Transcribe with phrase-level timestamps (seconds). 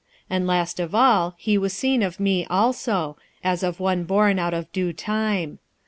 [0.31, 4.39] 46:015:008 And last of all he was seen of me also, as of one born
[4.39, 5.59] out of due time.